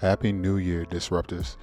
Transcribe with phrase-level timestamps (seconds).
[0.00, 1.56] Happy New Year, Disruptors.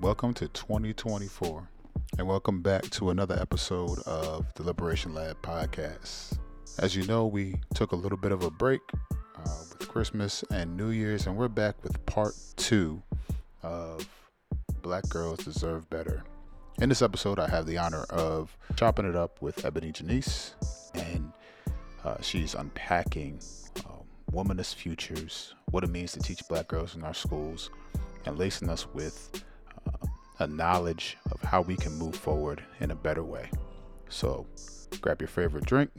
[0.00, 1.68] Welcome to 2024,
[2.16, 6.38] and welcome back to another episode of the Liberation Lab podcast.
[6.78, 8.80] As you know, we took a little bit of a break
[9.12, 13.02] uh, with Christmas and New Year's, and we're back with part two
[13.62, 14.08] of
[14.80, 16.24] Black Girls Deserve Better.
[16.80, 20.54] In this episode, I have the honor of chopping it up with Ebony Janice,
[20.94, 21.30] and
[22.06, 23.38] uh, she's unpacking
[23.84, 27.68] um, womanist futures, what it means to teach black girls in our schools,
[28.24, 29.44] and lacing us with
[29.86, 30.06] uh,
[30.38, 33.50] a knowledge of how we can move forward in a better way.
[34.08, 34.46] So,
[35.00, 35.90] grab your favorite drink,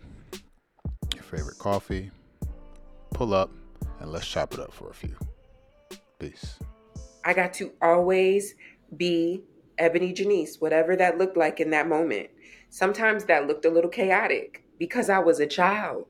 [1.14, 2.12] your favorite coffee,
[3.14, 3.52] pull up,
[4.00, 5.16] and let's chop it up for a few.
[6.20, 6.60] Peace.
[7.26, 8.56] I got to always
[8.98, 9.44] be
[9.78, 12.30] Ebony Janice, whatever that looked like in that moment.
[12.70, 16.06] Sometimes that looked a little chaotic because I was a child.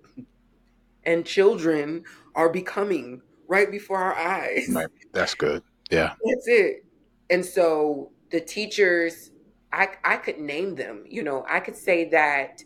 [1.05, 2.05] And children
[2.35, 4.69] are becoming right before our eyes.
[4.71, 4.87] Right.
[5.11, 5.63] That's good.
[5.93, 6.13] Yeah.
[6.23, 6.85] That's it.
[7.29, 9.31] And so the teachers,
[9.71, 11.03] I, I could name them.
[11.07, 12.61] You know, I could say that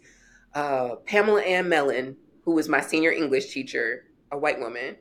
[0.53, 4.95] uh, Pamela Ann Mellon, who was my senior English teacher, a white woman,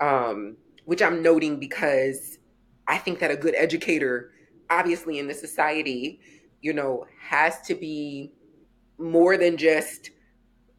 [0.00, 2.38] um, which I'm noting because
[2.86, 4.32] I think that a good educator,
[4.70, 6.20] obviously in the society,
[6.60, 8.32] you know, has to be
[8.98, 10.10] more than just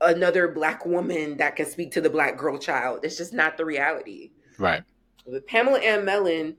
[0.02, 3.02] another black woman that can speak to the black girl child.
[3.04, 4.32] It's just not the reality.
[4.58, 4.84] Right.
[5.26, 6.56] But Pamela Ann Mellon,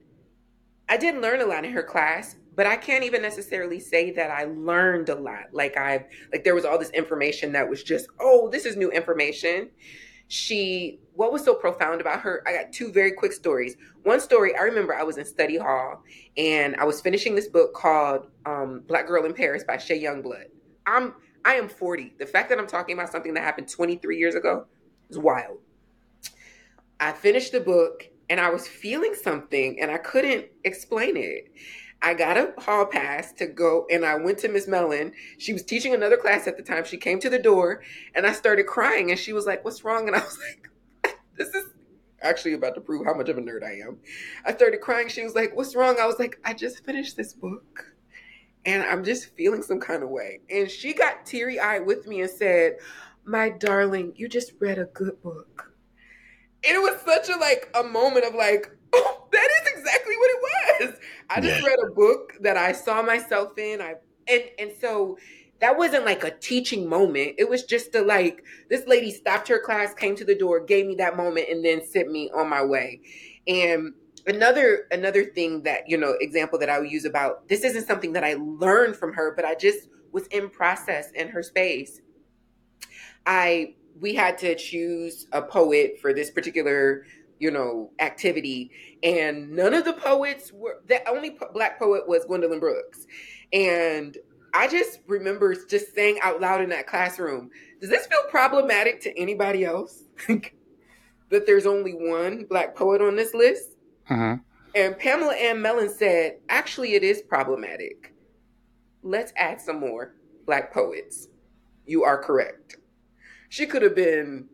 [0.91, 4.33] I did learn a lot in her class, but I can't even necessarily say that
[4.33, 5.45] I learned a lot.
[5.53, 8.91] Like I've like there was all this information that was just, oh, this is new
[8.91, 9.71] information.
[10.27, 12.43] She what was so profound about her?
[12.45, 13.77] I got two very quick stories.
[14.03, 16.03] One story, I remember I was in study hall
[16.37, 20.47] and I was finishing this book called um, Black Girl in Paris by Shay Youngblood.
[20.87, 22.15] I'm I am 40.
[22.19, 24.67] The fact that I'm talking about something that happened 23 years ago
[25.09, 25.59] is wild.
[26.99, 31.53] I finished the book and I was feeling something and I couldn't explain it.
[32.01, 35.13] I got a hall pass to go and I went to Miss Mellon.
[35.37, 36.85] She was teaching another class at the time.
[36.85, 37.83] She came to the door
[38.15, 40.07] and I started crying and she was like, What's wrong?
[40.07, 40.39] And I was
[41.05, 41.67] like, This is
[42.23, 43.99] actually about to prove how much of a nerd I am.
[44.47, 45.09] I started crying.
[45.09, 45.97] She was like, What's wrong?
[46.01, 47.85] I was like, I just finished this book
[48.65, 50.41] and I'm just feeling some kind of way.
[50.49, 52.77] And she got teary eyed with me and said,
[53.25, 55.70] My darling, you just read a good book.
[56.67, 60.31] And it was such a like a moment of like, oh, that is exactly what
[60.31, 61.01] it was.
[61.31, 61.69] I just yeah.
[61.69, 63.81] read a book that I saw myself in.
[63.81, 63.95] I
[64.29, 65.19] and and so
[65.61, 67.35] that wasn't like a teaching moment.
[67.39, 70.87] It was just a like this lady stopped her class, came to the door, gave
[70.87, 73.01] me that moment, and then sent me on my way.
[73.47, 73.95] And
[74.27, 78.13] another another thing that you know example that I would use about this isn't something
[78.15, 82.01] that I learned from her, but I just was in process in her space.
[83.27, 87.05] I we had to choose a poet for this particular
[87.41, 88.71] you know activity.
[89.03, 93.07] And none of the poets were the only po- black poet was gwendolyn brooks.
[93.53, 94.17] And
[94.53, 97.49] i just remember just saying out loud in that classroom
[97.81, 103.33] does this feel problematic to anybody else that there's only one black poet on this
[103.33, 103.77] list?
[104.09, 104.37] Uh-huh.
[104.75, 108.13] and pamela ann mellon said actually it is problematic.
[109.03, 110.15] Let's add some more
[110.47, 111.29] black poets.
[111.87, 112.77] You are correct
[113.51, 114.49] she could have been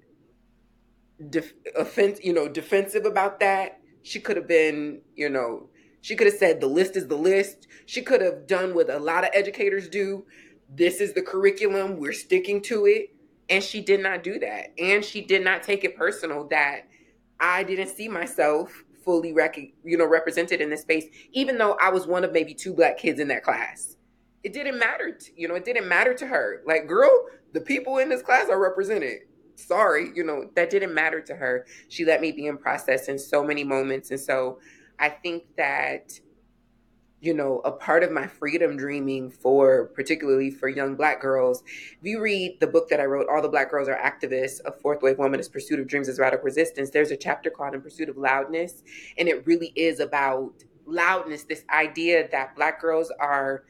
[1.31, 3.79] def- offense, you know, defensive about that.
[4.03, 5.69] She could have been, you know,
[6.01, 7.69] she could have said the list is the list.
[7.84, 10.25] She could have done what a lot of educators do.
[10.75, 11.99] This is the curriculum.
[11.99, 13.15] We're sticking to it.
[13.51, 14.73] And she did not do that.
[14.79, 16.89] And she did not take it personal that
[17.39, 21.91] I didn't see myself fully rec- you know represented in this space even though I
[21.91, 23.96] was one of maybe two black kids in that class.
[24.47, 26.62] It didn't matter, to, you know, it didn't matter to her.
[26.65, 27.11] Like, girl,
[27.53, 29.23] the people in this class are represented.
[29.57, 31.67] Sorry, you know, that didn't matter to her.
[31.89, 34.12] She let me be in process in so many moments.
[34.12, 34.61] And so
[35.01, 36.12] I think that,
[37.21, 41.99] you know, a part of my freedom dreaming for particularly for young black girls, if
[42.03, 45.03] you read the book that I wrote, All the Black Girls Are Activists, A Fourth
[45.03, 48.17] Wave Womanist Pursuit of Dreams as Radical Resistance, there's a chapter called In Pursuit of
[48.17, 48.84] Loudness.
[49.19, 53.65] And it really is about loudness, this idea that black girls are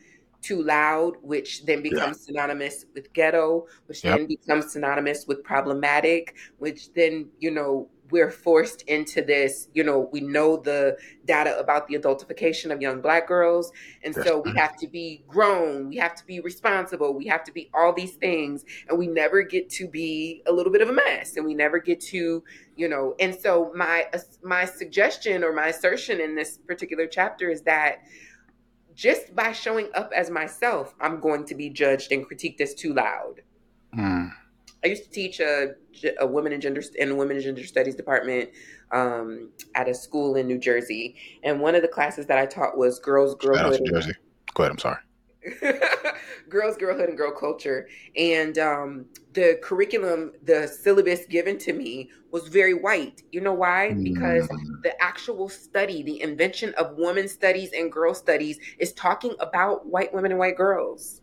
[0.47, 2.27] too loud, which then becomes yeah.
[2.27, 4.17] synonymous with ghetto, which yep.
[4.17, 10.09] then becomes synonymous with problematic, which then, you know, we're forced into this, you know,
[10.13, 13.73] we know the data about the adultification of young black girls.
[14.05, 14.59] And so we mm-hmm.
[14.59, 18.15] have to be grown, we have to be responsible, we have to be all these
[18.15, 18.65] things.
[18.89, 21.37] And we never get to be a little bit of a mess.
[21.37, 22.45] And we never get to,
[22.77, 24.07] you know, and so my
[24.43, 28.03] my suggestion or my assertion in this particular chapter is that
[28.97, 32.95] just by showing up as myself, I'm going to be judged and critiqued as too
[32.95, 33.43] loud.
[33.97, 34.33] Mm.
[34.83, 35.75] I used to teach a,
[36.19, 38.51] a women and gender in women and gender studies department
[38.93, 42.77] um, at a school in New Jersey, and one of the classes that I taught
[42.77, 43.81] was girls, girlhood.
[43.81, 44.13] New Jersey.
[44.55, 44.73] Go ahead.
[44.73, 44.99] I'm sorry.
[46.49, 47.89] girls, girlhood, and girl culture.
[48.17, 53.23] And um, the curriculum, the syllabus given to me was very white.
[53.33, 53.93] You know why?
[53.95, 54.83] Because mm.
[54.83, 60.13] the actual study, the invention of women's studies and girl studies, is talking about white
[60.13, 61.21] women and white girls.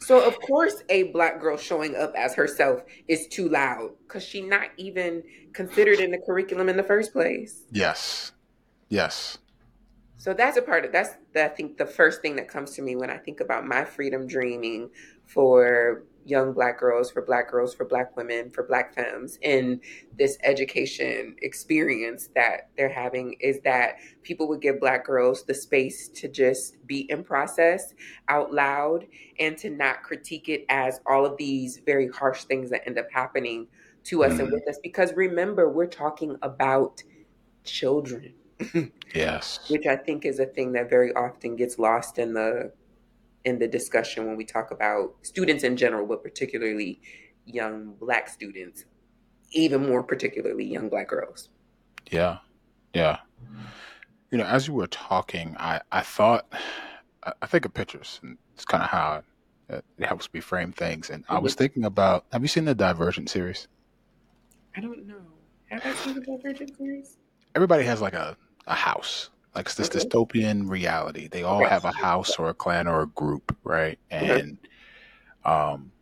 [0.00, 4.46] So of course, a black girl showing up as herself is too loud because she's
[4.46, 5.22] not even
[5.52, 7.64] considered in the curriculum in the first place.
[7.70, 8.32] Yes,
[8.88, 9.38] yes.
[10.20, 12.82] So that's a part of that's the, I think the first thing that comes to
[12.82, 14.90] me when I think about my freedom dreaming
[15.24, 19.80] for young black girls, for black girls, for black women, for black femmes in
[20.18, 26.08] this education experience that they're having is that people would give black girls the space
[26.08, 27.94] to just be in process
[28.28, 29.06] out loud
[29.38, 33.06] and to not critique it as all of these very harsh things that end up
[33.10, 33.66] happening
[34.04, 34.42] to us mm-hmm.
[34.42, 34.78] and with us.
[34.82, 37.02] Because remember, we're talking about
[37.64, 38.34] children
[39.14, 39.60] yes.
[39.68, 42.72] Which I think is a thing that very often gets lost in the
[43.44, 47.00] in the discussion when we talk about students in general, but particularly
[47.46, 48.84] young black students,
[49.52, 51.48] even more particularly young black girls.
[52.10, 52.38] Yeah.
[52.94, 53.18] Yeah.
[54.30, 56.52] You know, as you were talking, I, I thought,
[57.22, 59.22] I think of pictures, and it's kind of how
[59.68, 61.10] it, it helps me frame things.
[61.10, 61.34] And mm-hmm.
[61.34, 63.68] I was thinking about, have you seen the Divergent series?
[64.76, 65.22] I don't know.
[65.70, 67.16] Have I seen the Divergent series?
[67.54, 68.36] Everybody has like a
[68.70, 69.30] a house.
[69.54, 70.08] Like it's this mm-hmm.
[70.08, 71.28] dystopian reality.
[71.28, 73.98] They all have a house or a clan or a group, right?
[74.10, 74.58] And
[75.44, 75.92] um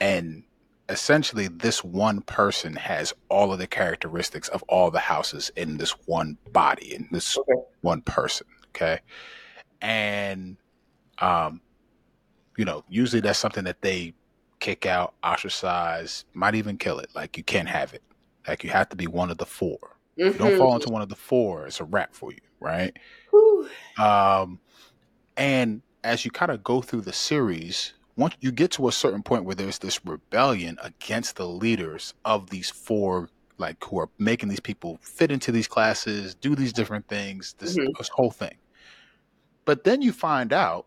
[0.00, 0.44] and
[0.88, 5.92] essentially this one person has all of the characteristics of all the houses in this
[6.06, 7.52] one body in this okay.
[7.80, 9.00] one person okay
[9.80, 10.58] and
[11.20, 11.60] um
[12.58, 14.12] you know usually that's something that they
[14.60, 18.02] kick out ostracize might even kill it like you can't have it
[18.46, 20.38] like you have to be one of the four Mm-hmm.
[20.38, 22.96] Don't fall into one of the four, it's a wrap for you, right?
[23.98, 24.60] Um,
[25.36, 29.22] and as you kind of go through the series, once you get to a certain
[29.22, 33.28] point where there's this rebellion against the leaders of these four,
[33.58, 37.76] like who are making these people fit into these classes, do these different things, this,
[37.76, 37.90] mm-hmm.
[37.98, 38.56] this whole thing.
[39.64, 40.86] But then you find out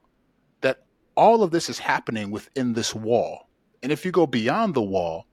[0.61, 0.83] that
[1.15, 3.49] all of this is happening within this wall.
[3.83, 5.25] And if you go beyond the wall,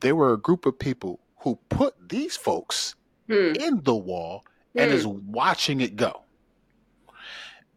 [0.00, 2.94] there were a group of people who put these folks
[3.28, 3.52] hmm.
[3.60, 4.80] in the wall hmm.
[4.80, 6.22] and is watching it go.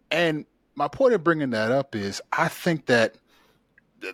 [0.10, 0.46] And
[0.76, 3.16] my point of bringing that up is I think that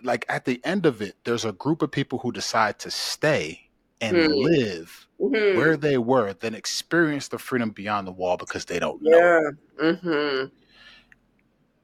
[0.02, 3.68] like at the end of it, there's a group of people who decide to stay
[4.00, 4.32] and hmm.
[4.32, 5.58] live mm-hmm.
[5.58, 9.18] where they were, then experience the freedom beyond the wall because they don't know.
[9.18, 9.84] Yeah.
[9.84, 10.46] Mm-hmm.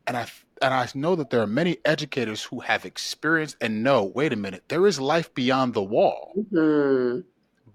[0.07, 0.27] And I
[0.63, 4.05] and I know that there are many educators who have experienced and know.
[4.05, 6.33] Wait a minute, there is life beyond the wall.
[6.37, 7.21] Mm-hmm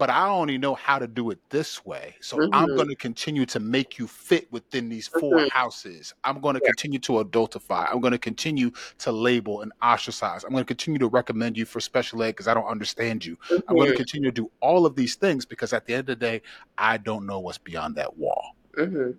[0.00, 2.16] but I only know how to do it this way.
[2.22, 2.54] So mm-hmm.
[2.54, 5.48] I'm going to continue to make you fit within these 4 mm-hmm.
[5.48, 6.14] houses.
[6.24, 6.70] I'm going to yeah.
[6.70, 7.86] continue to adultify.
[7.92, 8.70] I'm going to continue
[9.00, 10.42] to label and ostracize.
[10.42, 13.36] I'm going to continue to recommend you for special ed because I don't understand you.
[13.36, 13.68] Mm-hmm.
[13.68, 16.06] I'm going to continue to do all of these things because at the end of
[16.06, 16.40] the day,
[16.78, 18.56] I don't know what's beyond that wall.
[18.78, 19.10] Mm-hmm.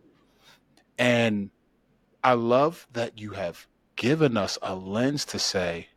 [0.97, 1.51] And
[2.23, 3.67] I love that you have
[3.97, 5.89] given us a lens to say,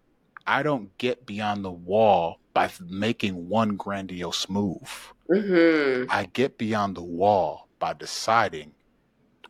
[0.47, 5.13] I don't get beyond the wall by making one grandiose move.
[5.29, 6.11] Mm-hmm.
[6.11, 8.73] I get beyond the wall by deciding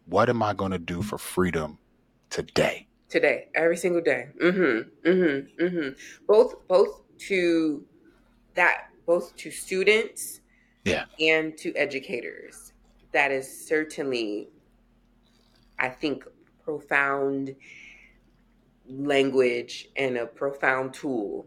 [0.06, 1.78] what am I going to do for freedom
[2.30, 2.88] today?
[3.08, 4.28] Today, every single day.
[4.42, 5.08] Mm-hmm.
[5.08, 5.64] Mm-hmm.
[5.64, 5.88] Mm-hmm.
[6.26, 7.84] Both, both to
[8.54, 10.40] that, both to students,
[10.84, 12.72] yeah, and to educators.
[13.12, 14.48] That is certainly,
[15.78, 16.24] I think,
[16.64, 17.54] profound
[18.88, 21.46] language and a profound tool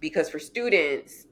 [0.00, 1.26] because for students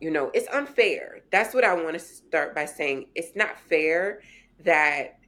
[0.00, 4.20] you know it's unfair that's what i want to start by saying it's not fair
[4.64, 5.18] that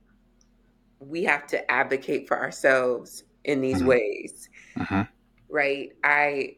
[0.98, 3.88] we have to advocate for ourselves in these mm-hmm.
[3.88, 5.02] ways mm-hmm.
[5.48, 6.56] right i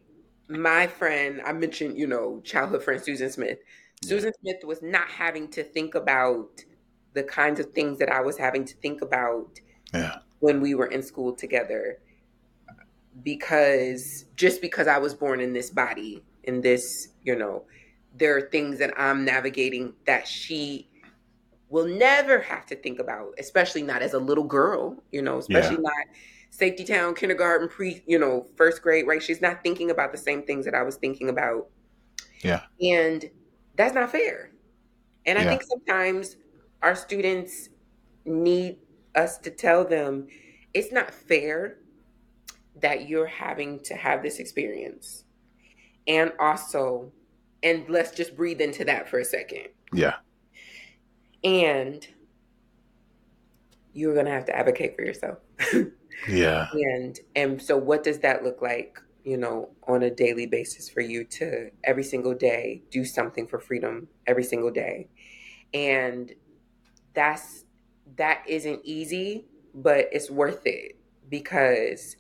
[0.49, 3.59] my friend i mentioned you know childhood friend susan smith
[4.03, 4.09] yeah.
[4.09, 6.65] susan smith was not having to think about
[7.13, 9.61] the kinds of things that i was having to think about
[9.93, 10.17] yeah.
[10.39, 11.99] when we were in school together
[13.23, 17.65] because just because I was born in this body, in this, you know,
[18.17, 20.89] there are things that I'm navigating that she
[21.69, 25.77] will never have to think about, especially not as a little girl, you know, especially
[25.77, 25.83] yeah.
[25.83, 26.07] not
[26.51, 29.23] safety town, kindergarten, pre, you know, first grade, right?
[29.23, 31.67] She's not thinking about the same things that I was thinking about.
[32.43, 32.63] Yeah.
[32.81, 33.29] And
[33.77, 34.53] that's not fair.
[35.27, 35.51] And I yeah.
[35.51, 36.37] think sometimes
[36.83, 37.69] our students
[38.25, 38.79] need
[39.15, 40.29] us to tell them
[40.73, 41.79] it's not fair
[42.81, 45.25] that you're having to have this experience.
[46.07, 47.11] and also,
[47.63, 49.69] and let's just breathe into that for a second.
[49.93, 50.17] Yeah.
[51.43, 52.07] And
[53.93, 55.39] you're going to have to advocate for yourself.
[56.29, 56.69] yeah.
[56.73, 61.01] And and so what does that look like, you know, on a daily basis for
[61.01, 65.09] you to every single day do something for freedom every single day.
[65.75, 66.33] And
[67.15, 67.65] that's
[68.17, 70.97] that isn't easy, but it's worth it
[71.29, 72.17] because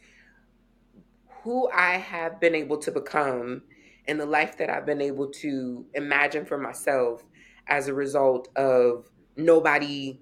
[1.46, 3.62] who I have been able to become
[4.08, 7.22] and the life that I've been able to imagine for myself
[7.68, 10.20] as a result of nobody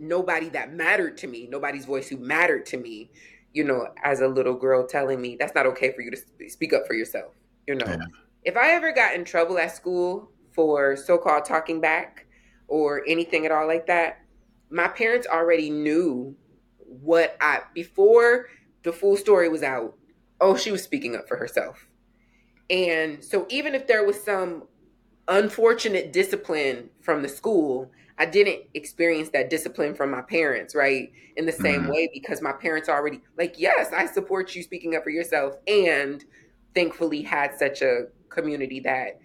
[0.00, 3.10] nobody that mattered to me, nobody's voice who mattered to me,
[3.52, 6.72] you know, as a little girl telling me that's not okay for you to speak
[6.72, 7.32] up for yourself,
[7.68, 7.86] you know.
[7.86, 8.06] Yeah.
[8.42, 12.26] If I ever got in trouble at school for so-called talking back
[12.66, 14.22] or anything at all like that,
[14.70, 16.34] my parents already knew
[16.78, 18.46] what I before
[18.82, 19.94] the full story was out.
[20.40, 21.86] Oh, she was speaking up for herself.
[22.68, 24.64] And so even if there was some
[25.28, 31.10] unfortunate discipline from the school, I didn't experience that discipline from my parents, right?
[31.36, 31.90] In the same mm-hmm.
[31.90, 35.54] way, because my parents already, like, yes, I support you speaking up for yourself.
[35.66, 36.24] And
[36.74, 39.20] thankfully had such a community that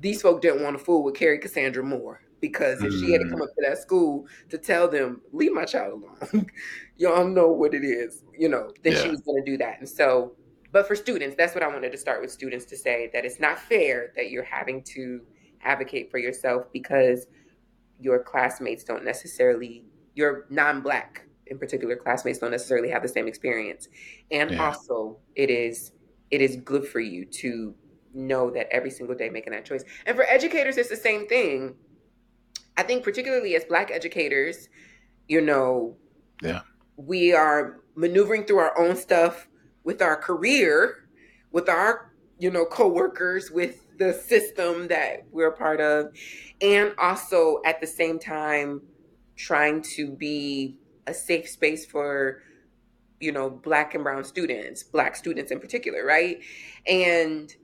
[0.00, 3.28] these folk didn't want to fool with Carrie Cassandra Moore because if she had to
[3.28, 3.44] come mm.
[3.44, 6.46] up to that school to tell them, leave my child alone,
[6.96, 9.02] y'all know what it is, you know, then yeah.
[9.02, 9.78] she was going to do that.
[9.78, 10.32] And so,
[10.72, 13.38] but for students, that's what I wanted to start with students to say that it's
[13.38, 15.20] not fair that you're having to
[15.62, 17.26] advocate for yourself because
[18.00, 23.28] your classmates don't necessarily, your non black in particular classmates don't necessarily have the same
[23.28, 23.88] experience.
[24.30, 24.66] And yeah.
[24.66, 25.92] also, it is
[26.30, 27.74] it is good for you to
[28.14, 29.84] know that every single day making that choice.
[30.06, 31.74] And for educators, it's the same thing.
[32.78, 34.68] I think particularly as black educators,
[35.28, 35.96] you know,
[36.42, 36.62] yeah.
[36.96, 39.48] We are maneuvering through our own stuff
[39.84, 41.08] with our career,
[41.50, 46.12] with our, you know, coworkers, with the system that we're a part of,
[46.60, 48.80] and also at the same time
[49.36, 52.42] trying to be a safe space for
[53.20, 56.40] you know black and brown students black students in particular right?
[56.86, 57.54] And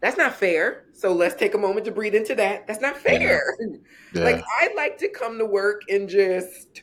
[0.00, 0.84] that's not fair.
[0.92, 2.68] So let's take a moment to breathe into that.
[2.68, 3.42] That's not fair.
[4.12, 4.24] Yeah.
[4.24, 6.82] Like i'd like to come to work and just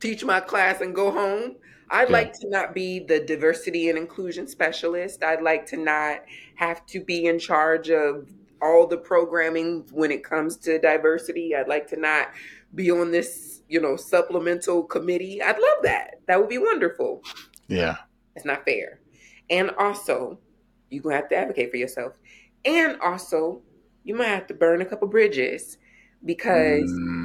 [0.00, 1.56] teach my class and go home
[1.92, 2.12] I'd yeah.
[2.12, 5.22] like to not be the diversity and inclusion specialist.
[5.22, 6.22] I'd like to not
[6.54, 8.28] have to be in charge of
[8.62, 11.54] all the programming when it comes to diversity.
[11.54, 12.28] I'd like to not
[12.74, 15.42] be on this, you know, supplemental committee.
[15.42, 16.20] I'd love that.
[16.26, 17.22] That would be wonderful.
[17.68, 17.96] Yeah.
[18.34, 19.00] It's not fair.
[19.50, 20.38] And also,
[20.88, 22.14] you're going to have to advocate for yourself.
[22.64, 23.60] And also,
[24.04, 25.76] you might have to burn a couple bridges
[26.24, 27.21] because mm.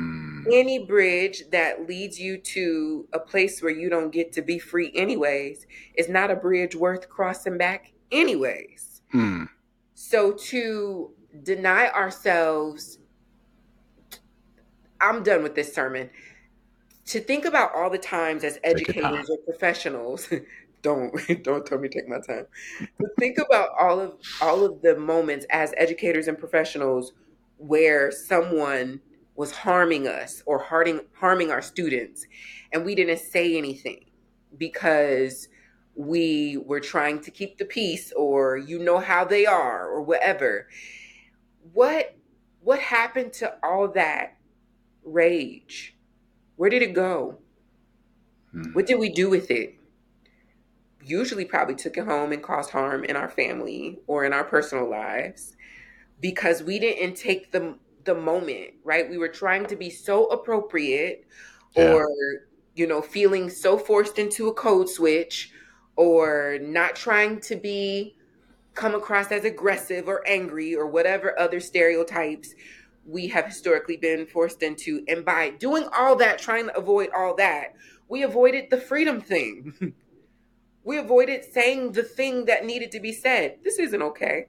[0.51, 4.91] Any bridge that leads you to a place where you don't get to be free
[4.95, 9.01] anyways is not a bridge worth crossing back anyways.
[9.13, 9.49] Mm.
[9.93, 11.11] So to
[11.43, 12.99] deny ourselves
[15.01, 16.09] I'm done with this sermon.
[17.07, 20.27] To think about all the times as educators or professionals,
[20.81, 21.13] don't
[21.43, 22.45] don't tell me take my time.
[22.79, 27.13] To think about all of all of the moments as educators and professionals
[27.57, 29.01] where someone
[29.37, 32.25] was harming us or harming harming our students.
[32.73, 34.05] And we didn't say anything
[34.57, 35.47] because
[35.95, 40.67] we were trying to keep the peace or you know how they are or whatever.
[41.71, 42.17] What
[42.61, 44.37] what happened to all that
[45.05, 45.95] rage?
[46.57, 47.37] Where did it go?
[48.51, 48.71] Hmm.
[48.71, 49.75] what did we do with it?
[51.03, 54.89] Usually probably took it home and caused harm in our family or in our personal
[54.89, 55.55] lives
[56.19, 59.07] because we didn't take the the moment, right?
[59.07, 61.27] We were trying to be so appropriate
[61.75, 61.93] yeah.
[61.93, 62.09] or
[62.73, 65.51] you know, feeling so forced into a code switch
[65.95, 68.15] or not trying to be
[68.75, 72.53] come across as aggressive or angry or whatever other stereotypes
[73.05, 75.03] we have historically been forced into.
[75.07, 77.73] And by doing all that, trying to avoid all that,
[78.07, 79.93] we avoided the freedom thing.
[80.83, 83.57] we avoided saying the thing that needed to be said.
[83.63, 84.47] This isn't okay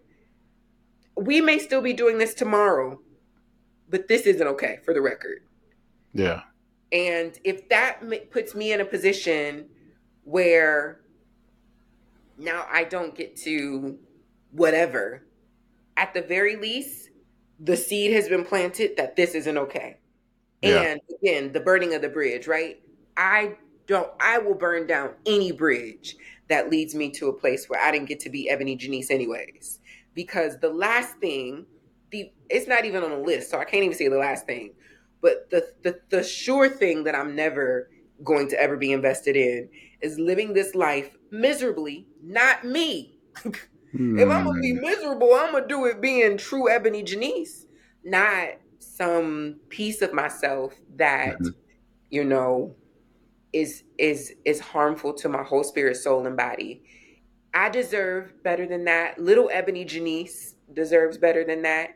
[1.18, 3.00] we may still be doing this tomorrow,
[3.88, 5.42] but this isn't okay for the record.
[6.14, 6.42] Yeah.
[6.92, 9.66] And if that puts me in a position
[10.25, 11.00] where
[12.38, 13.99] now I don't get to
[14.52, 15.26] whatever,
[15.97, 17.11] at the very least,
[17.61, 19.97] the seed has been planted that this isn't okay.
[20.62, 20.80] Yeah.
[20.80, 22.80] And again, the burning of the bridge, right?
[23.16, 26.16] I don't, I will burn down any bridge
[26.49, 29.80] that leads me to a place where I didn't get to be Ebony Janice, anyways
[30.18, 31.64] because the last thing,
[32.10, 34.72] the it's not even on the list, so I can't even say the last thing.
[35.20, 37.90] But the the, the sure thing that I'm never
[38.24, 39.68] going to ever be invested in
[40.00, 43.18] is living this life miserably, not me.
[43.44, 43.56] Mm.
[44.20, 47.66] If I'm gonna be miserable, I'm gonna do it being true Ebony Janice,
[48.04, 48.48] not
[48.78, 51.48] some piece of myself that mm-hmm.
[52.10, 52.74] you know
[53.52, 56.82] is is is harmful to my whole spirit, soul, and body.
[57.54, 59.18] I deserve better than that.
[59.18, 61.90] Little Ebony Janice deserves better than that.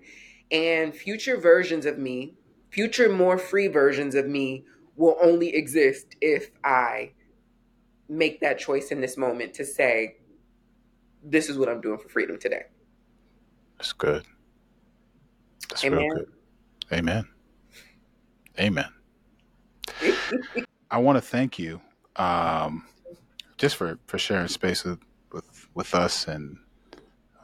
[0.51, 2.35] And future versions of me,
[2.71, 4.65] future more free versions of me
[4.97, 7.13] will only exist if I
[8.09, 10.17] make that choice in this moment to say,
[11.25, 12.65] this is what I'm doing for freedom today.
[13.79, 14.25] That's good.
[15.69, 16.01] That's Amen.
[16.01, 16.33] real good.
[16.93, 17.29] Amen.
[18.59, 18.89] Amen.
[20.91, 21.81] I want to thank you
[22.17, 22.85] um,
[23.57, 24.99] just for, for sharing space with,
[25.33, 26.59] with, with us and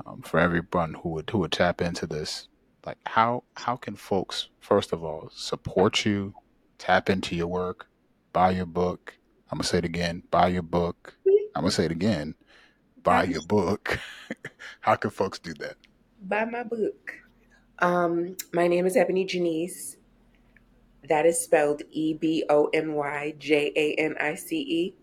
[0.06, 2.48] um, for everyone who would who would tap into this.
[2.86, 6.34] Like how how can folks first of all support you,
[6.78, 7.88] tap into your work,
[8.32, 9.18] buy your book.
[9.50, 11.14] I'm gonna say it again, buy your book.
[11.54, 12.34] I'm gonna say it again,
[13.02, 13.98] buy your book.
[14.80, 15.76] how can folks do that?
[16.22, 17.14] Buy my book.
[17.80, 19.96] Um, my name is Ebony Janice.
[21.08, 24.94] That is spelled E B O N Y J A N I C E.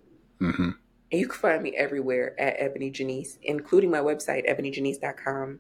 [0.41, 0.69] Mm-hmm.
[1.11, 5.59] And you can find me everywhere at Ebony Janice, including my website, ebonyjanice.com.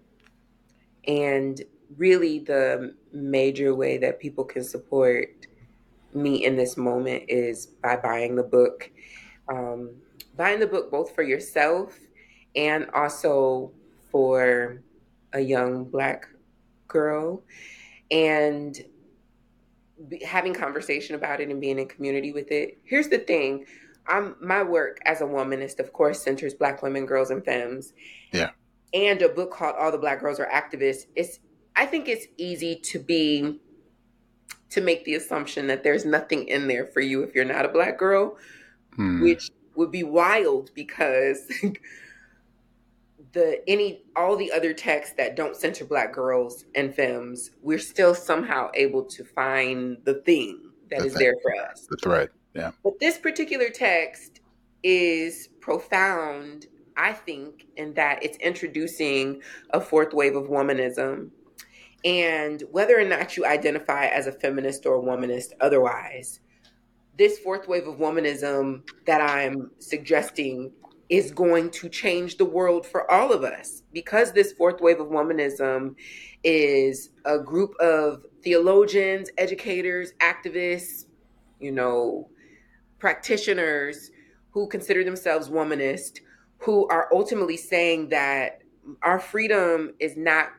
[1.07, 1.61] And
[1.97, 5.47] really, the major way that people can support
[6.13, 8.89] me in this moment is by buying the book.
[9.47, 9.91] Um,
[10.35, 11.99] buying the book both for yourself
[12.55, 13.71] and also
[14.11, 14.81] for
[15.33, 16.27] a young Black
[16.87, 17.43] girl.
[18.09, 18.77] And
[20.25, 22.79] having conversation about it and being in community with it.
[22.83, 23.65] Here's the thing.
[24.07, 27.93] I'm my work as a womanist, of course, centers black women, girls, and femmes.
[28.31, 28.51] Yeah.
[28.93, 31.05] And a book called All the Black Girls Are Activists.
[31.15, 31.39] It's
[31.75, 33.59] I think it's easy to be
[34.69, 37.69] to make the assumption that there's nothing in there for you if you're not a
[37.69, 38.37] black girl,
[38.95, 39.21] hmm.
[39.21, 41.47] which would be wild because
[43.33, 48.15] the any all the other texts that don't center black girls and femmes, we're still
[48.15, 51.21] somehow able to find the thing that the is thing.
[51.21, 51.87] there for us.
[51.89, 52.29] The thread.
[52.55, 52.71] Yeah.
[52.83, 54.39] But this particular text
[54.81, 61.31] is profound, I think, in that it's introducing a fourth wave of womanism.
[62.05, 66.39] And whether or not you identify as a feminist or a womanist otherwise,
[67.17, 70.71] this fourth wave of womanism that I'm suggesting
[71.09, 75.07] is going to change the world for all of us because this fourth wave of
[75.07, 75.95] womanism
[76.43, 81.05] is a group of theologians, educators, activists,
[81.59, 82.29] you know,
[83.05, 84.09] practitioners
[84.49, 86.21] who consider themselves womanist,
[86.57, 88.63] who are ultimately saying that
[89.03, 90.49] our freedom is not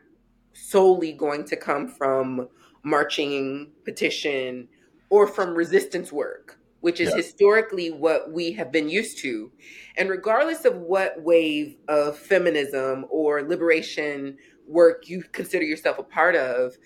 [0.52, 2.48] solely going to come from
[2.84, 4.68] marching, petition,
[5.10, 7.16] or from resistance work which is yeah.
[7.16, 9.50] historically what we have been used to.
[9.96, 14.36] And regardless of what wave of feminism or liberation
[14.68, 16.76] work you consider yourself a part of,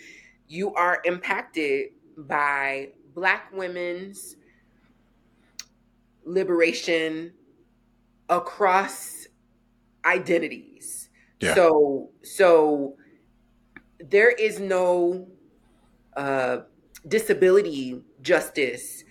[0.49, 4.37] you are impacted by Black women's
[6.24, 7.33] liberation
[8.28, 9.26] across
[10.04, 11.09] identities.
[11.40, 11.54] Yeah.
[11.54, 12.96] So, so
[13.98, 15.28] there is no
[16.16, 16.59] uh,
[17.06, 19.04] disability justice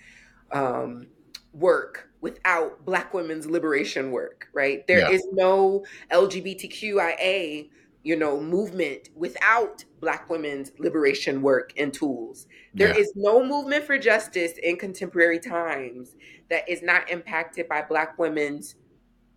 [0.52, 1.06] um,
[1.52, 4.86] work without Black women's liberation work, right?
[4.86, 5.10] There yeah.
[5.10, 7.70] is no LGBTQIA,
[8.02, 12.46] you know, movement without Black women's liberation work and tools.
[12.74, 12.96] There yeah.
[12.96, 16.16] is no movement for justice in contemporary times
[16.48, 18.76] that is not impacted by Black women's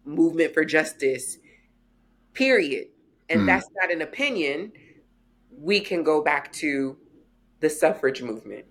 [0.05, 1.37] movement for justice,
[2.33, 2.87] period.
[3.29, 3.45] And mm.
[3.47, 4.71] that's not an opinion.
[5.51, 6.97] We can go back to
[7.59, 8.65] the suffrage movement.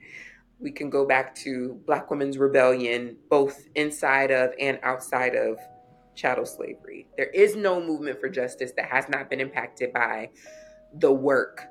[0.58, 5.58] we can go back to Black women's rebellion, both inside of and outside of
[6.20, 7.06] chattel slavery.
[7.16, 10.30] There is no movement for justice that has not been impacted by
[10.94, 11.66] the work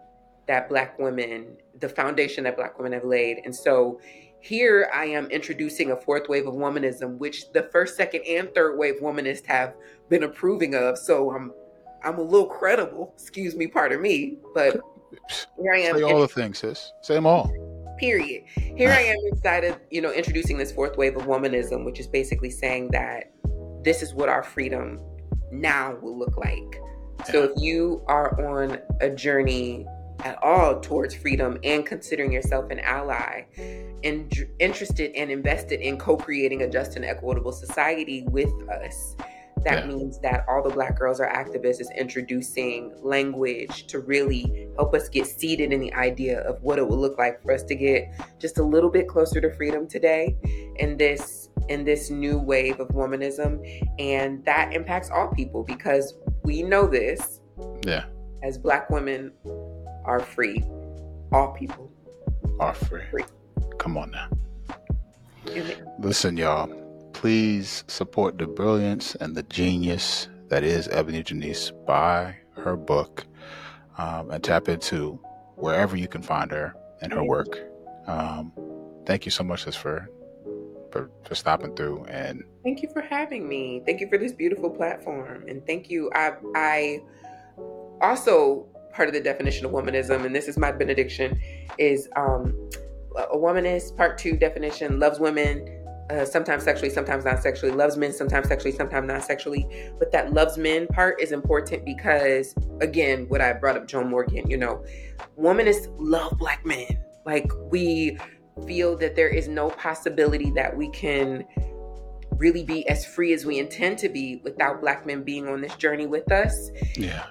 [0.48, 3.42] that Black women, the foundation that Black women have laid.
[3.46, 4.00] And so
[4.40, 8.78] here I am introducing a fourth wave of womanism, which the first, second, and third
[8.78, 9.76] wave womanists have
[10.10, 10.98] been approving of.
[10.98, 11.52] So I'm
[12.04, 14.80] I'm a little credible, excuse me, pardon me, but
[15.62, 15.98] here I am.
[15.98, 16.94] Say all the things, sis.
[17.02, 17.52] Say them all
[18.00, 18.44] period.
[18.56, 22.08] Here I am inside of, you know, introducing this fourth wave of womanism, which is
[22.08, 23.34] basically saying that
[23.84, 25.00] this is what our freedom
[25.52, 26.82] now will look like.
[27.26, 29.86] So if you are on a journey
[30.24, 33.44] at all towards freedom and considering yourself an ally
[34.04, 39.16] and interested and invested in co-creating a just and equitable society with us
[39.64, 39.94] that yeah.
[39.94, 45.10] means that all the black girls are activists is introducing language to really help us
[45.10, 48.10] get seated in the idea of what it would look like for us to get
[48.40, 50.38] just a little bit closer to freedom today
[50.80, 53.64] and this in this new wave of womanism
[54.00, 57.42] and that impacts all people because we know this.
[57.86, 58.06] Yeah.
[58.44, 59.32] As black women
[60.06, 60.64] are free.
[61.32, 61.92] All people
[62.60, 63.04] are free.
[63.12, 63.24] free.
[63.78, 64.30] Come on now.
[66.00, 66.76] Listen, y'all.
[67.14, 71.72] Please support the brilliance and the genius that is Ebony Janice.
[71.86, 73.26] Buy her book
[73.98, 75.20] um, and tap into
[75.56, 77.60] wherever you can find her and her work.
[78.08, 78.52] Um,
[79.06, 80.10] thank you so much for,
[80.92, 83.82] for for stopping through and thank you for having me.
[83.86, 86.12] Thank you for this beautiful platform and thank you.
[86.14, 87.00] I I
[88.02, 91.40] also part of the definition of womanism, and this is my benediction,
[91.78, 92.70] is um,
[93.16, 98.12] a womanist part two definition loves women uh, sometimes sexually, sometimes non sexually, loves men,
[98.12, 99.68] sometimes sexually, sometimes non sexually.
[100.00, 104.50] But that loves men part is important because, again, what I brought up, Joan Morgan,
[104.50, 104.84] you know,
[105.40, 107.00] womanists love black men.
[107.26, 108.18] Like, we
[108.66, 111.46] feel that there is no possibility that we can
[112.38, 115.76] really be as free as we intend to be without black men being on this
[115.76, 116.70] journey with us.
[116.96, 117.26] Yeah.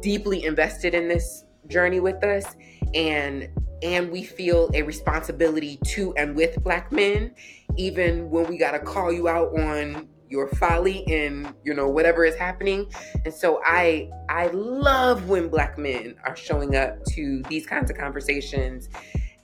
[0.00, 2.56] Deeply invested in this journey with us.
[2.94, 3.48] And
[3.82, 7.34] and we feel a responsibility to and with black men
[7.76, 12.24] even when we got to call you out on your folly and you know whatever
[12.24, 12.86] is happening
[13.24, 17.96] and so i i love when black men are showing up to these kinds of
[17.96, 18.88] conversations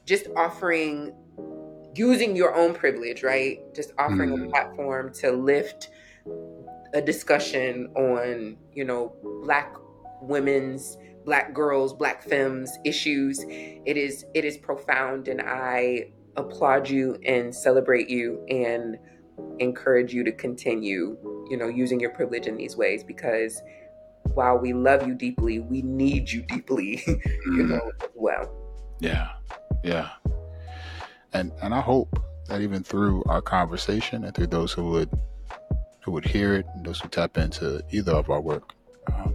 [0.06, 1.12] just offering
[1.94, 3.58] using your own privilege right?
[3.74, 4.46] Just offering mm.
[4.46, 5.90] a platform to lift
[6.92, 9.74] a discussion on you know black
[10.20, 13.44] women's black girls black femmes issues.
[13.48, 18.96] It is it is profound and i applaud you and celebrate you and
[19.58, 21.16] encourage you to continue
[21.50, 23.62] you know using your privilege in these ways because
[24.34, 27.70] while we love you deeply we need you deeply you mm-hmm.
[27.70, 28.48] know well.
[29.00, 29.30] Yeah.
[29.82, 30.10] Yeah
[31.32, 35.10] and and i hope that even through our conversation and through those who would
[36.02, 38.72] who would hear it and those who tap into either of our work
[39.12, 39.34] um,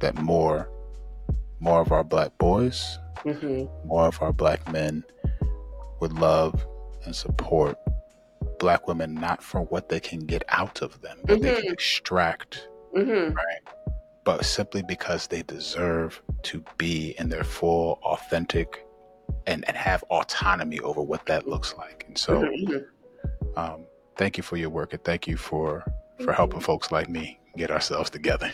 [0.00, 0.68] that more
[1.60, 3.64] more of our black boys, mm-hmm.
[3.86, 5.04] more of our black men
[6.00, 6.66] would love
[7.04, 7.78] and support
[8.58, 11.42] black women not for what they can get out of them, but mm-hmm.
[11.42, 11.72] they can mm-hmm.
[11.72, 13.34] extract, mm-hmm.
[13.34, 13.94] right?
[14.24, 18.85] But simply because they deserve to be in their full, authentic,
[19.46, 22.04] and, and have autonomy over what that looks like.
[22.08, 22.72] And so, mm-hmm.
[22.72, 23.58] mm-hmm.
[23.58, 23.86] um,
[24.16, 25.84] thank you for your work and thank you for
[26.24, 28.50] for helping folks like me get ourselves together.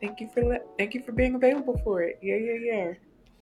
[0.00, 2.18] Thank you for le- thank you for being available for it.
[2.22, 2.92] Yeah, yeah, yeah.